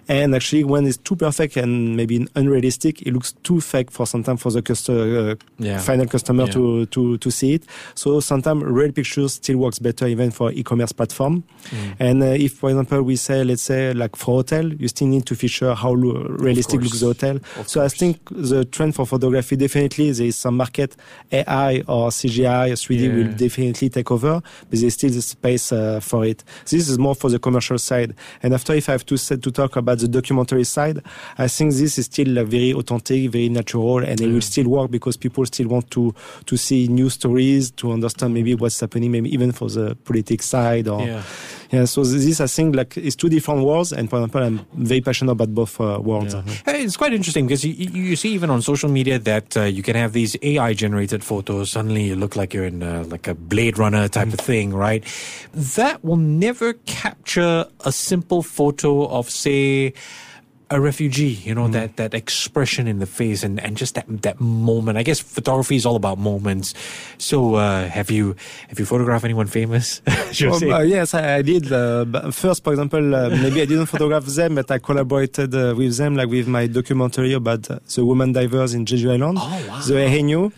And 0.09 0.35
actually, 0.35 0.65
when 0.65 0.85
it's 0.87 0.97
too 0.97 1.15
perfect 1.15 1.57
and 1.57 1.97
maybe 1.97 2.27
unrealistic, 2.35 3.03
it 3.03 3.13
looks 3.13 3.33
too 3.45 3.61
fake 3.61 3.91
for 3.91 4.05
sometimes 4.07 4.43
for 4.43 4.51
the 4.51 4.61
customer, 4.61 5.31
uh, 5.31 5.35
Yeah. 5.59 5.79
final 5.79 6.07
customer 6.07 6.45
Yeah. 6.47 6.53
to, 6.53 6.87
to, 6.87 7.19
to 7.19 7.31
see 7.31 7.55
it. 7.55 7.65
So 7.95 8.19
sometimes 8.21 8.65
real 8.65 8.91
pictures 8.93 9.35
still 9.35 9.59
works 9.59 9.79
better 9.79 10.07
even 10.09 10.31
for 10.33 10.51
e-commerce 10.53 10.93
platform. 10.93 11.45
And 12.01 12.23
uh, 12.23 12.27
if, 12.27 12.55
for 12.55 12.71
example, 12.71 13.03
we 13.03 13.15
say, 13.17 13.45
let's 13.45 13.63
say, 13.63 13.93
like 13.95 14.17
for 14.17 14.37
hotel, 14.37 14.73
you 14.73 14.89
still 14.89 15.07
need 15.09 15.25
to 15.27 15.37
feature 15.37 15.73
how 15.75 15.93
lo- 15.93 16.27
realistic 16.39 16.81
looks 16.81 16.99
the 17.01 17.07
hotel. 17.07 17.37
Of 17.37 17.69
so 17.69 17.81
course. 17.81 17.95
I 17.95 17.97
think 17.97 18.19
the 18.31 18.65
trend 18.65 18.95
for 18.97 19.07
photography 19.07 19.55
definitely 19.57 20.11
there 20.11 20.27
is 20.27 20.37
some 20.37 20.57
market 20.57 20.97
AI 21.31 21.83
or 21.87 22.11
CGI 22.11 22.73
3D 22.73 23.03
Yeah. 23.03 23.15
will 23.15 23.33
definitely 23.37 23.72
definitely 23.73 23.91
take 23.91 24.11
over, 24.11 24.43
but 24.71 24.79
there's 24.79 24.95
still 24.95 25.11
the 25.11 25.23
space 25.23 25.73
uh, 25.73 26.01
for 26.01 26.25
it. 26.25 26.45
This 26.69 26.89
is 26.89 26.99
more 26.99 27.15
for 27.15 27.31
the 27.31 27.39
commercial 27.39 27.79
side. 27.79 28.15
And 28.43 28.55
after, 28.55 28.75
if 28.75 28.89
I 28.89 28.93
have 28.93 29.07
to 29.07 29.17
say, 29.17 29.37
to 29.37 29.51
talk 29.51 29.77
about 29.77 29.99
the 29.99 30.09
documentary 30.09 30.65
side, 30.65 31.03
I 31.39 31.49
think 31.49 31.75
this 31.75 31.99
is 31.99 32.07
still 32.07 32.39
uh, 32.39 32.45
very 32.45 32.73
authentic, 32.73 33.31
very 33.31 33.49
natural, 33.49 33.99
and 33.99 34.21
it 34.21 34.29
will 34.29 34.41
still 34.41 34.69
work 34.69 34.91
because 34.91 35.17
people 35.17 35.45
still 35.47 35.69
want 35.69 35.91
to 35.93 36.15
to 36.47 36.57
see 36.57 36.89
new 36.89 37.09
stories, 37.11 37.71
to 37.73 37.93
understand 37.93 38.35
maybe 38.35 38.55
what's 38.55 38.81
happening, 38.81 39.11
maybe 39.11 39.33
even 39.33 39.53
for 39.53 39.69
the 39.69 39.97
politics 40.05 40.47
side 40.47 40.89
or. 40.89 41.03
Yeah. 41.03 41.23
Yeah, 41.73 41.87
so 41.87 42.05
this 42.05 42.39
I 42.39 42.47
think 42.47 42.77
like 42.77 42.99
it's 42.99 43.17
two 43.17 43.31
different 43.31 43.65
worlds, 43.65 43.95
and 43.95 44.11
for 44.11 44.17
example, 44.17 44.43
I'm 44.43 44.67
very 44.75 45.01
passionate 45.01 45.33
about 45.33 45.55
both 45.55 45.81
uh, 45.81 45.99
worlds. 46.03 46.35
Yeah. 46.35 46.43
Hey, 46.67 46.85
it's 46.85 46.99
quite 46.99 47.15
interesting 47.15 47.47
because 47.47 47.65
you, 47.65 47.73
you 47.73 48.15
see 48.15 48.35
even 48.35 48.51
on 48.51 48.61
social 48.61 48.91
media 48.91 49.19
that 49.19 49.57
uh, 49.57 49.63
you 49.63 49.83
can 49.83 49.97
have 49.97 50.13
these 50.13 50.37
AI 50.43 50.75
generated 50.75 51.25
photos. 51.25 51.71
Suddenly, 51.71 52.05
you 52.05 52.15
look 52.15 52.37
like 52.37 52.53
you're 52.53 52.67
in 52.67 52.83
uh, 52.83 53.05
like 53.09 53.27
a 53.27 53.35
Blade 53.35 53.79
Runner 53.79 54.07
type 54.07 54.29
mm. 54.29 54.35
of 54.35 54.41
thing, 54.41 54.75
right? 54.75 55.03
That 55.55 56.05
will 56.05 56.19
never 56.19 56.75
capture 56.85 57.65
a 57.87 57.91
simple 57.91 58.43
photo 58.43 59.09
of 59.09 59.31
say 59.31 59.95
a 60.73 60.81
refugee, 60.81 61.37
you 61.45 61.55
know, 61.55 61.67
mm. 61.67 61.73
that, 61.73 61.97
that 61.97 62.15
expression 62.15 62.89
in 62.89 62.99
the 62.99 63.07
face 63.07 63.43
and, 63.43 63.61
and 63.61 63.77
just 63.77 63.95
that, 63.95 64.07
that 64.23 64.41
moment. 64.41 64.97
I 64.97 65.03
guess 65.03 65.21
photography 65.21 65.77
is 65.77 65.85
all 65.85 65.97
about 65.97 66.19
moments. 66.19 66.75
So, 67.19 67.57
uh, 67.57 67.89
have 67.89 68.11
you, 68.11 68.35
have 68.69 68.79
you 68.79 68.87
photographed 68.87 69.25
anyone 69.25 69.47
famous? 69.47 70.01
well, 70.41 70.73
uh, 70.73 70.81
yes, 70.81 71.13
I, 71.15 71.37
I 71.37 71.43
did. 71.43 71.71
Uh, 71.71 72.31
first, 72.31 72.65
for 72.65 72.73
example, 72.73 73.15
uh, 73.15 73.29
maybe 73.45 73.61
I 73.61 73.67
didn't 73.67 73.87
photograph 73.87 74.25
them, 74.25 74.55
but 74.55 74.71
I 74.71 74.79
collaborated 74.79 75.55
uh, 75.55 75.75
with 75.77 75.97
them, 75.99 76.17
like 76.17 76.29
with 76.29 76.49
my 76.49 76.67
documentary 76.67 77.35
about 77.35 77.63
the 77.63 78.05
women 78.05 78.33
divers 78.33 78.73
in 78.73 78.87
Jeju 78.87 79.13
Island. 79.13 79.39
Oh, 79.41 79.65
wow. 79.69 79.81
The 79.81 79.95
Haenyeo. 79.95 80.53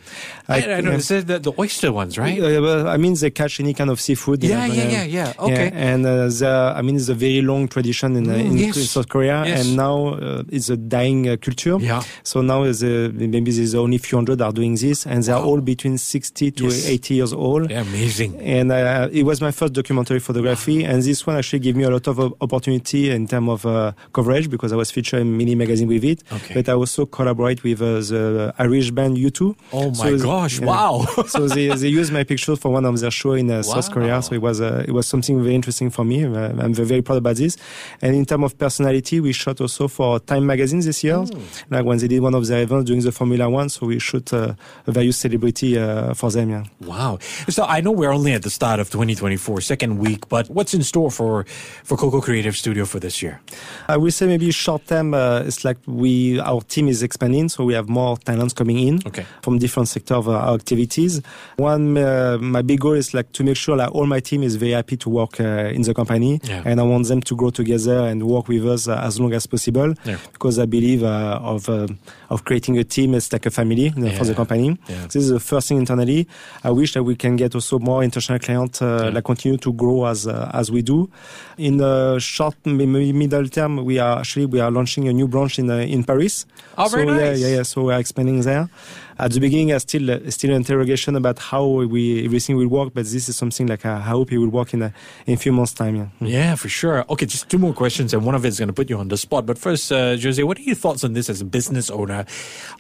I, 0.47 0.61
I, 0.61 0.75
I 0.75 0.81
know, 0.83 0.93
it's 0.93 1.09
the, 1.09 1.23
the 1.23 1.53
oyster 1.59 1.91
ones, 1.91 2.19
right? 2.19 2.39
Uh, 2.39 2.87
I 2.87 2.99
mean, 2.99 3.15
they 3.15 3.31
catch 3.31 3.61
any 3.61 3.73
kind 3.73 3.89
of 3.89 3.99
seafood. 3.99 4.45
Yeah, 4.45 4.67
yeah, 4.67 4.89
yeah, 4.89 5.05
yeah. 5.05 5.33
Okay. 5.39 5.71
Yeah, 5.73 5.93
and 5.93 6.05
the, 6.05 6.75
I 6.77 6.83
mean, 6.83 6.97
it's 6.97 7.09
a 7.09 7.15
very 7.15 7.41
long 7.41 7.67
tradition 7.67 8.15
in, 8.15 8.27
mm, 8.27 8.39
in 8.39 8.57
yes. 8.59 8.91
South 8.91 9.09
Korea, 9.09 9.45
yes. 9.47 9.67
and 9.67 9.77
now 9.77 10.04
uh, 10.09 10.43
it's 10.49 10.69
a 10.69 10.77
dying 10.77 11.29
uh, 11.29 11.37
culture. 11.41 11.77
Yeah. 11.79 12.03
So 12.23 12.43
now 12.43 12.63
maybe 12.63 13.51
there's 13.51 13.75
only 13.75 13.97
a 13.97 13.99
few 13.99 14.19
hundred 14.19 14.41
are 14.41 14.53
doing 14.53 14.75
this, 14.77 15.07
and 15.07 15.23
they're 15.23 15.37
wow. 15.37 15.45
all 15.45 15.61
between 15.61 15.99
60 15.99 16.51
to 16.53 16.65
yes. 16.65 16.87
80 16.87 17.15
years 17.15 17.33
old. 17.33 17.71
Yeah, 17.71 17.83
amazing. 17.83 18.41
And 18.41 18.73
uh, 18.73 19.09
it 19.13 19.25
was 19.25 19.41
my 19.41 19.51
first 19.51 19.73
documentary 19.73 20.21
photography, 20.21 20.83
wow. 20.83 20.91
and 20.91 21.03
this 21.03 21.27
one 21.27 21.37
actually 21.37 21.61
gave 21.61 21.77
me 21.77 21.85
a 21.85 21.91
lot 21.91 22.07
of 22.07 22.19
opportunity 22.41 23.11
in 23.11 23.27
terms 23.27 23.49
of 23.49 23.67
uh, 23.67 23.93
coverage 24.13 24.51
because 24.51 24.73
I 24.73 24.77
was 24.77 24.91
featured 24.91 25.21
in 25.21 25.37
many 25.37 25.55
magazine 25.55 25.89
with 25.89 26.05
it. 26.05 26.23
Okay. 26.33 26.55
But 26.55 26.69
I 26.69 26.73
also 26.73 27.07
collaborate 27.07 27.63
with 27.63 27.81
uh, 27.81 28.01
the 28.01 28.55
Irish 28.59 28.91
band 28.91 29.17
U2. 29.17 29.57
Oh 29.73 29.91
my 29.91 29.95
so 29.95 30.19
gosh! 30.19 30.61
Wow. 30.61 31.07
so 31.27 31.49
they, 31.49 31.69
they 31.69 31.89
used 31.89 32.13
my 32.13 32.25
picture 32.25 32.57
for 32.57 32.71
one 32.71 32.85
of 32.85 32.99
their 33.01 33.11
show 33.11 33.33
in 33.33 33.51
uh, 33.51 33.57
wow. 33.57 33.63
South 33.63 33.91
Korea. 33.91 34.23
So 34.23 34.35
it 34.35 34.43
was 34.43 34.61
it 34.61 34.93
was 34.93 35.07
something 35.07 35.43
very 35.43 35.55
interesting 35.55 35.91
for 35.91 36.05
me. 36.05 36.25
I'm 36.25 36.75
very 36.75 37.03
proud 37.03 37.19
about 37.19 37.37
this. 37.37 37.57
And 38.01 38.15
in 38.15 38.25
terms 38.25 38.45
of 38.45 38.59
personality, 38.59 39.21
we 39.21 39.33
shot 39.33 39.61
also 39.61 39.89
for 39.95 40.21
Time 40.21 40.47
magazine 40.47 40.81
this 40.81 41.05
year, 41.05 41.17
mm. 41.17 41.65
like 41.71 41.85
when 41.85 41.99
they 41.99 42.09
did 42.09 42.21
one 42.21 42.35
of 42.35 42.47
their 42.47 42.63
events 42.63 42.87
during 42.87 43.03
the 43.03 43.13
Formula 43.13 43.49
One. 43.49 43.69
So 43.69 43.87
we 43.87 43.99
shoot 43.99 44.33
uh, 44.33 44.55
a 44.87 44.93
various 44.93 45.17
celebrity 45.17 45.79
uh, 45.79 46.15
for 46.15 46.31
them. 46.31 46.51
Yeah. 46.51 46.65
Wow. 46.81 47.19
So 47.49 47.65
I 47.65 47.81
know 47.81 47.93
we're 47.93 48.13
only 48.13 48.33
at 48.33 48.43
the 48.43 48.51
start 48.51 48.81
of 48.81 48.91
2024, 48.91 49.61
second 49.61 49.99
week, 49.99 50.29
but 50.29 50.49
what's 50.51 50.75
in 50.75 50.83
store 50.83 51.11
for 51.11 51.45
for 51.85 51.97
Coco 51.97 52.21
Creative 52.21 52.57
Studio 52.57 52.85
for 52.85 52.99
this 53.01 53.23
year? 53.23 53.41
I 53.89 53.97
will 53.97 54.11
say 54.11 54.27
maybe 54.27 54.51
short 54.51 54.87
term. 54.87 55.15
Uh, 55.15 55.43
it's 55.47 55.65
like 55.65 55.79
we 55.87 56.41
our 56.41 56.61
team 56.63 56.89
is 56.89 57.03
expanding, 57.03 57.49
so 57.49 57.65
we 57.65 57.75
have 57.75 57.89
more 57.89 58.17
talents 58.19 58.55
coming 58.55 58.79
in 58.79 59.01
okay. 59.07 59.25
from 59.43 59.59
different 59.59 59.89
sectors 59.89 60.17
of 60.17 60.29
our 60.29 60.55
activities. 60.55 61.23
One, 61.57 61.97
uh, 61.97 62.39
my 62.41 62.63
big 62.63 62.81
goal 62.81 62.95
is 62.95 63.15
like 63.15 63.33
to 63.33 63.45
make 63.45 63.57
sure 63.57 63.77
that 63.77 63.91
all 63.91 64.07
my 64.07 64.21
team 64.21 64.43
is 64.43 64.57
very 64.57 64.73
happy 64.73 64.97
to 64.97 65.09
work 65.09 65.41
uh, 65.41 65.77
in 65.77 65.83
the 65.83 65.95
company, 65.95 66.41
yeah. 66.45 66.63
and 66.65 66.81
I 66.81 66.83
want 66.83 67.09
them 67.09 67.21
to 67.21 67.37
grow 67.37 67.51
together 67.51 67.99
and 68.01 68.23
work 68.23 68.49
with 68.49 68.67
us 68.67 68.89
uh, 68.89 68.99
as 69.03 69.21
long 69.21 69.33
as 69.33 69.47
possible. 69.47 69.74
Yeah. 70.05 70.19
Because 70.33 70.59
I 70.59 70.67
believe 70.67 71.03
uh, 71.03 71.41
of 71.43 71.69
uh, 71.69 71.89
of 72.31 72.45
creating 72.45 72.79
a 72.79 72.85
team 72.85 73.15
as 73.15 73.33
like 73.33 73.47
a 73.47 73.51
family 73.51 73.89
you 73.89 73.95
know, 73.97 74.07
yeah. 74.07 74.19
for 74.19 74.25
the 74.25 74.35
company. 74.35 74.79
This 75.05 75.17
is 75.17 75.31
the 75.31 75.41
first 75.41 75.69
thing 75.69 75.79
internally. 75.79 76.27
I 76.63 76.71
wish 76.71 76.95
that 76.95 77.03
we 77.03 77.17
can 77.17 77.37
get 77.37 77.55
also 77.55 77.79
more 77.79 78.03
international 78.03 78.39
clients, 78.39 78.83
uh, 78.83 79.11
like 79.13 79.25
continue 79.25 79.59
to 79.59 79.73
grow 79.73 80.07
as 80.07 80.27
as 80.27 80.71
we 80.71 80.83
do. 80.83 81.11
In 81.59 81.77
the 81.79 82.19
short 82.19 82.57
middle 82.65 83.49
term, 83.49 83.85
we 83.85 83.99
are 83.99 84.19
actually 84.19 84.47
we 84.47 84.61
are 84.61 84.71
launching 84.71 85.09
a 85.09 85.13
new 85.13 85.29
branch 85.29 85.59
in 85.59 85.71
in 85.71 86.05
Paris. 86.05 86.47
Oh, 86.79 86.89
so, 86.89 86.97
very 86.97 87.07
nice. 87.07 87.41
Yeah, 87.41 87.49
yeah, 87.49 87.57
yeah. 87.57 87.63
So 87.63 87.83
we 87.83 87.93
are 87.93 88.01
expanding 88.01 88.41
there 88.41 88.69
at 89.19 89.33
the 89.33 89.41
beginning, 89.41 89.73
I 89.73 89.79
still 89.79 90.11
uh, 90.11 90.31
still 90.31 90.53
interrogation 90.53 91.15
about 91.17 91.39
how 91.39 91.65
we 91.65 92.25
everything 92.25 92.57
will 92.57 92.69
work, 92.69 92.93
but 92.95 93.05
this 93.05 93.29
is 93.29 93.37
something 93.37 93.67
like 93.67 93.87
I 93.87 94.01
hope 94.01 94.33
it 94.33 94.39
will 94.39 94.49
work 94.49 94.75
in 94.75 94.83
a 94.83 94.93
in 95.27 95.35
a 95.35 95.37
few 95.37 95.53
months' 95.53 95.73
time. 95.73 95.97
Yeah. 95.97 96.07
Mm. 96.21 96.29
yeah, 96.29 96.55
for 96.57 96.69
sure. 96.69 97.05
Okay, 97.11 97.27
just 97.27 97.49
two 97.49 97.59
more 97.59 97.73
questions, 97.73 98.13
and 98.13 98.25
one 98.25 98.35
of 98.35 98.45
it 98.45 98.49
is 98.49 98.59
going 98.59 98.69
to 98.69 98.73
put 98.73 98.91
you 98.91 98.99
on 98.99 99.09
the 99.09 99.17
spot. 99.17 99.47
But 99.47 99.59
first, 99.59 99.93
uh, 99.93 100.17
Jose, 100.17 100.43
what 100.43 100.59
are 100.59 100.63
your 100.63 100.75
thoughts 100.75 101.05
on 101.05 101.13
this 101.13 101.31
as 101.31 101.41
a 101.41 101.45
business 101.45 101.91
owner 101.91 102.25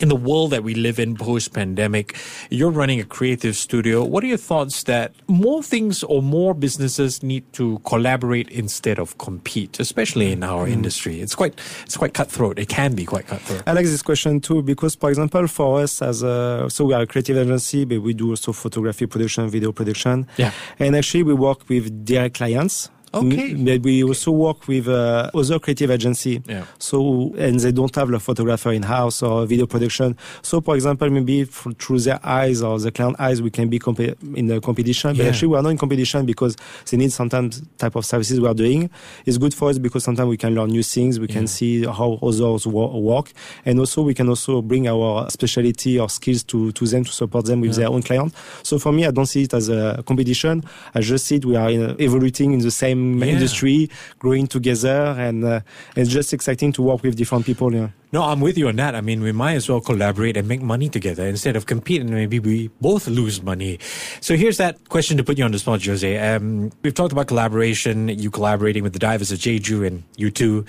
in 0.01 0.09
the 0.09 0.17
world 0.17 0.51
that 0.51 0.65
we 0.65 0.75
live 0.75 0.99
in 0.99 1.17
post-pandemic? 1.17 2.17
You're 2.51 2.71
running 2.71 3.01
a 3.01 3.05
creative 3.05 3.57
studio. 3.57 4.05
What 4.05 4.25
are 4.25 4.27
your 4.27 4.39
thoughts 4.39 4.83
that 4.85 5.15
more 5.29 5.63
things 5.63 6.03
or 6.03 6.21
more 6.23 6.55
businesses 6.55 7.23
need 7.23 7.45
to 7.53 7.79
collaborate 7.85 8.49
instead 8.49 8.99
of 8.99 9.19
compete, 9.19 9.79
especially 9.79 10.33
in 10.33 10.43
our 10.43 10.67
mm. 10.67 10.73
industry? 10.73 11.21
It's 11.21 11.35
quite 11.35 11.61
it's 11.85 11.97
quite 11.97 12.15
cutthroat. 12.15 12.59
It 12.59 12.69
can 12.69 12.95
be 12.95 13.05
quite 13.05 13.29
cutthroat. 13.29 13.63
I 13.67 13.73
like 13.73 13.87
this 13.87 14.03
question 14.03 14.41
too 14.41 14.63
because, 14.63 14.97
for 14.97 15.11
example, 15.11 15.47
for 15.47 15.81
us 15.81 16.03
as 16.03 16.24
uh, 16.25 16.69
so 16.69 16.85
we 16.85 16.95
are 16.95 17.03
a 17.03 17.07
creative 17.07 17.37
agency, 17.37 17.85
but 17.85 18.01
we 18.01 18.15
do 18.15 18.31
also 18.31 18.53
photography 18.53 19.07
production, 19.07 19.49
video 19.49 19.73
production. 19.73 20.27
Yeah. 20.37 20.53
And 20.79 20.97
actually, 20.97 21.23
we 21.23 21.35
work 21.35 21.69
with 21.69 22.05
direct 22.05 22.37
clients. 22.37 22.91
Okay. 23.15 23.55
But 23.55 23.83
we 23.83 24.03
also 24.03 24.31
work 24.31 24.67
with 24.69 24.89
uh, 24.89 25.31
other 25.35 25.59
creative 25.59 25.91
agency. 25.91 26.43
Yeah. 26.47 26.65
So 26.79 27.35
and 27.39 27.61
they 27.61 27.73
don't 27.73 27.95
have 27.95 28.13
a 28.13 28.21
photographer 28.21 28.73
in 28.73 28.83
house 28.83 29.23
or 29.23 29.47
video 29.47 29.67
production. 29.67 30.17
So 30.43 30.61
for 30.61 30.75
example, 30.75 31.09
maybe 31.11 31.45
through 31.45 32.01
their 32.01 32.21
eyes 32.25 32.63
or 32.63 32.79
the 32.79 32.91
client 32.91 33.17
eyes, 33.19 33.41
we 33.41 33.51
can 33.51 33.69
be 33.69 33.79
comp- 33.79 34.01
in 34.01 34.51
a 34.51 34.61
competition. 34.61 35.17
But 35.17 35.25
yeah. 35.25 35.29
actually, 35.31 35.49
we 35.49 35.57
are 35.57 35.63
not 35.63 35.71
in 35.71 35.79
competition 35.79 36.27
because 36.27 36.57
they 36.91 36.97
need 36.97 37.13
sometimes 37.13 37.63
type 37.79 37.97
of 37.97 38.05
services 38.05 38.41
we 38.41 38.49
are 38.49 38.55
doing. 38.55 38.91
It's 39.27 39.39
good 39.39 39.55
for 39.55 39.71
us 39.71 39.79
because 39.79 40.05
sometimes 40.05 40.29
we 40.29 40.37
can 40.37 40.55
learn 40.55 40.71
new 40.71 40.83
things. 40.83 41.21
We 41.21 41.29
can 41.29 41.43
yeah. 41.43 41.47
see 41.47 41.85
how 41.85 42.19
others 42.23 42.67
work, 42.67 43.33
and 43.65 43.79
also 43.79 44.03
we 44.03 44.15
can 44.15 44.29
also 44.29 44.63
bring 44.63 44.89
our 44.89 45.31
specialty 45.31 45.99
or 45.99 46.09
skills 46.09 46.43
to 46.45 46.73
to 46.73 46.87
them 46.87 47.05
to 47.05 47.13
support 47.13 47.45
them 47.47 47.61
with 47.61 47.73
yeah. 47.73 47.85
their 47.85 47.89
own 47.89 48.03
client. 48.03 48.35
So 48.63 48.79
for 48.79 48.93
me, 48.93 49.07
I 49.07 49.11
don't 49.11 49.27
see 49.27 49.43
it 49.43 49.55
as 49.55 49.69
a 49.69 50.03
competition. 50.07 50.63
I 50.95 51.01
just 51.01 51.27
see 51.27 51.37
it 51.37 51.45
we 51.45 51.57
are 51.57 51.71
in, 51.71 51.97
evoluting 51.97 52.53
in 52.53 52.61
the 52.61 52.71
same 52.71 53.04
yeah. 53.13 53.27
industry, 53.27 53.91
growing 54.19 54.47
together, 54.47 55.15
and 55.19 55.45
uh, 55.45 55.61
it's 55.97 56.11
just 56.11 56.33
exciting 56.33 56.73
to 56.73 56.83
work 56.83 57.03
with 57.03 57.17
different 57.17 57.45
people. 57.47 57.75
Yeah. 57.75 57.89
No, 58.15 58.23
I'm 58.23 58.39
with 58.39 58.57
you 58.57 58.69
on 58.69 58.77
that. 58.77 58.95
I 58.95 59.01
mean, 59.01 59.23
we 59.23 59.33
might 59.33 59.55
as 59.55 59.69
well 59.69 59.81
collaborate 59.81 60.37
and 60.37 60.47
make 60.47 60.63
money 60.63 60.89
together 60.89 61.27
instead 61.27 61.57
of 61.57 61.67
competing. 61.67 62.15
Maybe 62.15 62.39
we 62.39 62.69
both 62.81 63.09
lose 63.09 63.43
money. 63.43 63.81
So 64.21 64.37
here's 64.37 64.57
that 64.59 64.89
question 64.89 65.17
to 65.17 65.25
put 65.25 65.37
you 65.37 65.45
on 65.45 65.51
the 65.51 65.59
spot, 65.59 65.85
Jose. 65.85 66.17
Um, 66.17 66.71
we've 66.83 66.95
talked 66.95 67.11
about 67.11 67.27
collaboration. 67.27 68.09
You 68.09 68.31
collaborating 68.31 68.85
with 68.85 68.93
the 68.93 69.01
divers 69.01 69.33
of 69.33 69.41
Jeju 69.41 69.85
and 69.85 70.05
U2. 70.17 70.65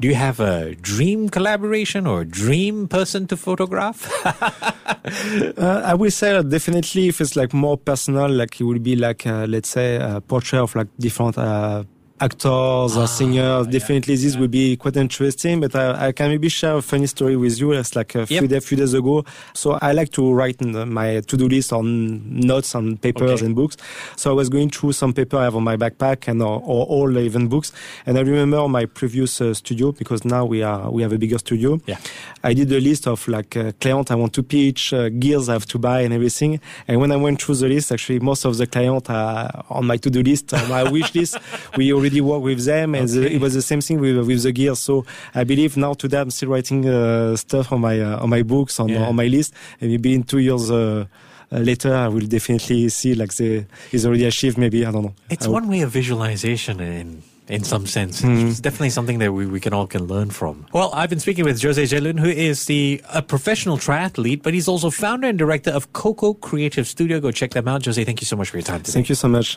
Do 0.00 0.08
you 0.08 0.16
have 0.16 0.40
a 0.40 0.74
dream 0.74 1.28
collaboration 1.28 2.04
or 2.04 2.24
dream 2.24 2.88
person 2.88 3.28
to 3.28 3.36
photograph? 3.36 4.10
uh, 4.26 5.82
I 5.84 5.94
will 5.94 6.10
say 6.10 6.42
definitely 6.42 7.06
if 7.06 7.20
it's 7.20 7.36
like 7.36 7.54
more 7.54 7.76
personal, 7.76 8.28
like 8.28 8.60
it 8.60 8.64
would 8.64 8.82
be 8.82 8.96
like 8.96 9.24
uh, 9.24 9.46
let's 9.48 9.68
say 9.68 10.00
a 10.02 10.20
portrait 10.20 10.58
of 10.58 10.74
like 10.74 10.88
different 10.98 11.38
uh, 11.38 11.84
actors 12.20 12.96
or 12.96 13.02
ah, 13.02 13.06
singers. 13.06 13.66
Yeah, 13.66 13.70
Definitely, 13.70 14.16
this 14.16 14.34
yeah. 14.34 14.40
will 14.40 14.48
be 14.48 14.76
quite 14.76 14.96
interesting. 14.96 15.60
But 15.60 15.74
I, 15.74 16.08
I, 16.08 16.12
can 16.12 16.28
maybe 16.30 16.48
share 16.48 16.76
a 16.76 16.82
funny 16.82 17.06
story 17.06 17.36
with 17.36 17.58
you. 17.58 17.72
It's 17.72 17.94
like 17.94 18.14
a 18.14 18.26
few, 18.26 18.40
yep. 18.40 18.50
day, 18.50 18.60
few 18.60 18.76
days 18.76 18.94
ago. 18.94 19.24
So 19.54 19.78
I 19.80 19.92
like 19.92 20.10
to 20.12 20.32
write 20.32 20.60
my 20.60 21.20
to-do 21.20 21.48
list 21.48 21.72
on 21.72 22.40
notes 22.40 22.74
on 22.74 22.96
papers 22.96 23.30
okay. 23.30 23.46
and 23.46 23.54
books. 23.54 23.76
So 24.16 24.30
I 24.30 24.34
was 24.34 24.48
going 24.48 24.70
through 24.70 24.92
some 24.92 25.12
paper 25.12 25.36
I 25.36 25.44
have 25.44 25.56
on 25.56 25.64
my 25.64 25.76
backpack 25.76 26.28
and 26.28 26.42
or, 26.42 26.60
or 26.64 26.86
all 26.86 27.18
even 27.18 27.48
books. 27.48 27.72
And 28.06 28.18
I 28.18 28.22
remember 28.22 28.66
my 28.68 28.86
previous 28.86 29.40
uh, 29.40 29.54
studio 29.54 29.92
because 29.92 30.24
now 30.24 30.44
we 30.44 30.62
are 30.62 30.90
we 30.90 31.02
have 31.02 31.12
a 31.12 31.18
bigger 31.18 31.38
studio. 31.38 31.80
Yeah. 31.86 31.98
I 32.42 32.54
did 32.54 32.70
a 32.72 32.80
list 32.80 33.06
of 33.06 33.26
like 33.28 33.56
uh, 33.56 33.72
clients 33.80 34.10
I 34.10 34.14
want 34.14 34.32
to 34.34 34.42
pitch, 34.42 34.92
uh, 34.92 35.08
gears 35.08 35.48
I 35.48 35.54
have 35.54 35.66
to 35.66 35.78
buy, 35.78 36.00
and 36.00 36.14
everything. 36.14 36.60
And 36.86 37.00
when 37.00 37.12
I 37.12 37.16
went 37.16 37.42
through 37.42 37.56
the 37.56 37.68
list, 37.68 37.92
actually 37.92 38.20
most 38.20 38.44
of 38.44 38.56
the 38.56 38.66
clients 38.66 39.10
are 39.10 39.64
on 39.70 39.86
my 39.86 39.96
to-do 39.96 40.22
list, 40.22 40.54
on 40.54 40.68
my 40.68 40.82
wish 40.90 41.14
list. 41.14 41.38
We 41.76 41.92
already 41.92 42.07
already 42.08 42.20
work 42.20 42.42
with 42.42 42.64
them, 42.64 42.94
and 42.94 43.08
okay. 43.08 43.20
the, 43.20 43.34
it 43.34 43.40
was 43.40 43.54
the 43.54 43.62
same 43.62 43.80
thing 43.80 44.00
with 44.00 44.26
with 44.26 44.42
the 44.42 44.52
gear. 44.52 44.74
So 44.74 45.04
I 45.34 45.44
believe 45.44 45.76
now 45.76 45.94
today 45.94 46.20
I'm 46.20 46.30
still 46.30 46.50
writing 46.50 46.88
uh, 46.88 47.36
stuff 47.36 47.72
on 47.72 47.80
my 47.80 48.00
uh, 48.00 48.22
on 48.22 48.30
my 48.30 48.42
books 48.42 48.80
on 48.80 48.88
yeah. 48.88 49.06
on 49.06 49.16
my 49.16 49.26
list, 49.26 49.54
and 49.80 49.90
maybe 49.90 50.14
in 50.14 50.22
two 50.22 50.38
years. 50.38 50.70
Uh, 50.70 51.06
uh, 51.50 51.56
later 51.60 51.94
I 51.94 52.08
will 52.08 52.26
definitely 52.26 52.90
see 52.90 53.14
like 53.14 53.32
the 53.36 53.64
is 53.90 54.04
already 54.04 54.26
achieved 54.26 54.58
maybe 54.58 54.84
I 54.84 54.90
don't 54.90 55.02
know 55.02 55.14
it's 55.30 55.48
one 55.48 55.66
way 55.66 55.80
of 55.80 55.90
visualization 55.90 56.78
and 56.78 57.22
in 57.48 57.64
some 57.64 57.86
sense. 57.86 58.22
It's 58.22 58.60
definitely 58.60 58.90
something 58.90 59.20
that 59.20 59.32
we, 59.32 59.46
we 59.46 59.58
can 59.58 59.72
all 59.72 59.86
can 59.86 60.04
learn 60.04 60.28
from. 60.28 60.66
Well, 60.74 60.90
I've 60.92 61.08
been 61.08 61.20
speaking 61.20 61.46
with 61.46 61.62
Jose 61.62 61.82
Jeuland, 61.82 62.20
who 62.20 62.28
is 62.28 62.66
the 62.66 63.00
a 63.10 63.22
professional 63.22 63.78
triathlete, 63.78 64.42
but 64.42 64.52
he's 64.52 64.68
also 64.68 64.90
founder 64.90 65.26
and 65.26 65.38
director 65.38 65.70
of 65.70 65.90
Coco 65.94 66.34
Creative 66.34 66.86
Studio. 66.86 67.20
Go 67.20 67.30
check 67.30 67.52
them 67.52 67.66
out. 67.66 67.86
Jose, 67.86 68.04
thank 68.04 68.20
you 68.20 68.26
so 68.26 68.36
much 68.36 68.50
for 68.50 68.58
your 68.58 68.64
time 68.64 68.82
today. 68.82 68.92
Thank 68.92 69.08
you 69.08 69.14
so 69.14 69.28
much. 69.28 69.56